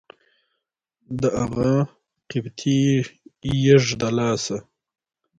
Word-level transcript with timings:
د 1.21 1.23
اغه 1.43 1.71
قطبي 2.29 2.79
يږ 3.67 3.85
د 4.01 4.03
لاسه. 4.17 4.57